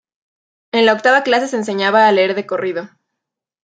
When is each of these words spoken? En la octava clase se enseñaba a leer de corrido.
En 0.71 0.87
la 0.87 0.93
octava 0.93 1.21
clase 1.21 1.47
se 1.47 1.57
enseñaba 1.57 2.07
a 2.07 2.11
leer 2.11 2.33
de 2.33 2.47
corrido. 2.47 2.89